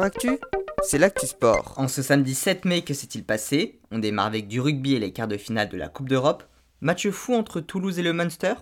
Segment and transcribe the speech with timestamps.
[0.00, 0.38] Actu,
[0.82, 1.74] c'est l'actu sport.
[1.76, 3.78] En ce samedi 7 mai, que s'est-il passé?
[3.90, 6.44] On démarre avec du rugby et les quarts de finale de la Coupe d'Europe.
[6.80, 8.54] Match fou entre Toulouse et le Munster.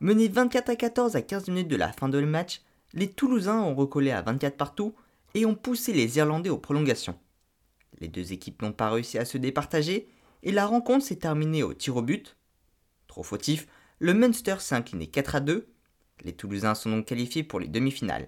[0.00, 2.62] Mené 24 à 14 à 15 minutes de la fin de le match,
[2.94, 4.94] les Toulousains ont recollé à 24 partout
[5.34, 7.16] et ont poussé les Irlandais aux prolongations.
[8.00, 10.08] Les deux équipes n'ont pas réussi à se départager
[10.42, 12.36] et la rencontre s'est terminée au tir au but.
[13.06, 13.68] Trop fautif,
[14.00, 15.68] le Munster s'est incliné 4 à 2.
[16.24, 18.26] Les Toulousains sont donc qualifiés pour les demi-finales.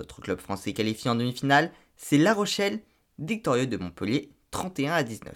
[0.00, 2.80] L'autre club français qualifié en demi-finale, c'est La Rochelle,
[3.18, 5.34] victorieux de Montpellier 31 à 19.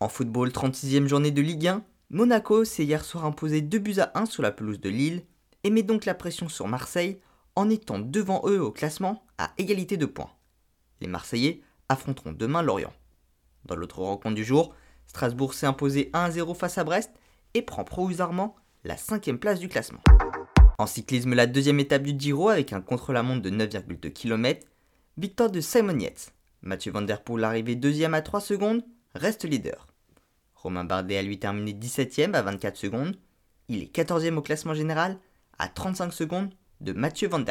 [0.00, 4.10] En football, 36e journée de Ligue 1, Monaco s'est hier soir imposé 2 buts à
[4.18, 5.22] 1 sur la pelouse de Lille
[5.62, 7.20] et met donc la pression sur Marseille
[7.54, 10.32] en étant devant eux au classement à égalité de points.
[11.00, 12.92] Les Marseillais affronteront demain Lorient.
[13.64, 14.74] Dans l'autre rencontre du jour,
[15.06, 17.12] Strasbourg s'est imposé 1-0 face à Brest
[17.54, 20.02] et prend provisoirement la cinquième place du classement.
[20.82, 24.66] En cyclisme, la deuxième étape du Giro avec un contre-la-montre de 9,2 km,
[25.16, 26.32] victoire de Simon Yates.
[26.60, 28.82] Mathieu Van Der Poel arrivé deuxième à 3 secondes,
[29.14, 29.86] reste leader.
[30.56, 33.14] Romain Bardet a lui terminé 17ème à 24 secondes.
[33.68, 35.20] Il est 14ème au classement général
[35.56, 37.44] à 35 secondes de Mathieu Van.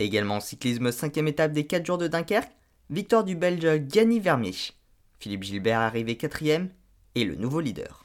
[0.00, 2.56] Également en cyclisme, cinquième étape des 4 jours de Dunkerque,
[2.88, 4.72] victoire du Belge Gianni Vermeer.
[5.18, 6.70] Philippe Gilbert arrivé quatrième
[7.14, 8.04] et le nouveau leader.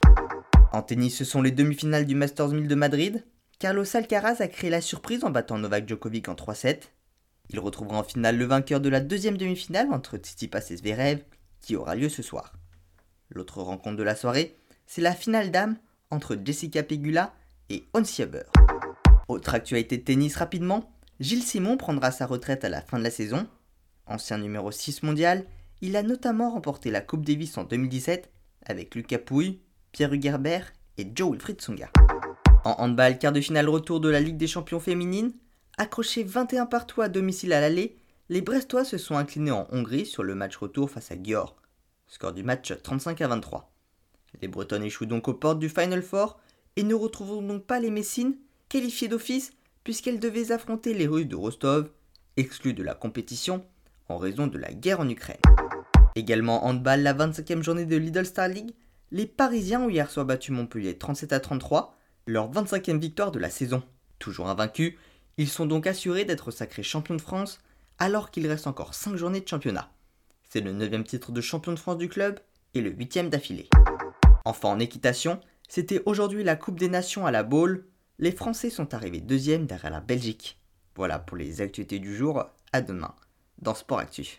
[0.74, 3.24] En tennis, ce sont les demi-finales du Masters 1000 de Madrid.
[3.62, 6.80] Carlos Alcaraz a créé la surprise en battant Novak Djokovic en 3-7.
[7.52, 11.20] Il retrouvera en finale le vainqueur de la deuxième demi-finale entre Tsitsipas et Zverev,
[11.60, 12.54] qui aura lieu ce soir.
[13.30, 15.78] L'autre rencontre de la soirée, c'est la finale d'âme
[16.10, 17.36] entre Jessica Pegula
[17.70, 18.52] et Ons Jabeur.
[19.28, 23.12] Autre actualité de tennis rapidement, Gilles Simon prendra sa retraite à la fin de la
[23.12, 23.48] saison.
[24.08, 25.46] Ancien numéro 6 mondial,
[25.82, 28.28] il a notamment remporté la Coupe Davis en 2017
[28.66, 31.92] avec Lucas Pouille, Pierre Hugerbert et Joe Wilfried Tsonga.
[32.64, 35.34] En handball, quart de finale retour de la Ligue des champions féminines,
[35.78, 37.98] accrochés 21 partout à domicile à l'aller,
[38.30, 41.56] les Brestois se sont inclinés en Hongrie sur le match retour face à Győr.
[42.08, 43.74] Score du match 35 à 23.
[44.42, 46.40] Les Bretonnes échouent donc aux portes du Final Four
[46.76, 48.36] et ne retrouvent donc pas les Messines,
[48.70, 49.52] qualifiées d'office
[49.84, 51.90] puisqu'elles devaient affronter les Russes de Rostov,
[52.38, 53.66] exclus de la compétition
[54.08, 55.42] en raison de la guerre en Ukraine.
[56.16, 58.76] Également en handball, la 25e journée de Lidl Star League,
[59.12, 61.98] les Parisiens ont hier soir battu Montpellier 37 à 33,
[62.28, 63.84] leur 25e victoire de la saison.
[64.20, 64.94] Toujours invaincus,
[65.38, 67.60] ils sont donc assurés d'être sacrés champions de France
[68.00, 69.92] alors qu'il reste encore 5 journées de championnat.
[70.50, 72.40] C'est le 9e titre de champion de France du club
[72.74, 73.70] et le 8e d'affilée.
[74.46, 77.86] Enfin en équitation, c'était aujourd'hui la Coupe des Nations à la Baule.
[78.20, 80.60] Les Français sont arrivés deuxième derrière la Belgique.
[80.96, 82.44] Voilà pour les actualités du jour,
[82.74, 83.16] à demain
[83.62, 84.28] dans Sport Actu.